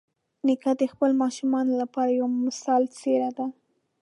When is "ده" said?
3.37-3.45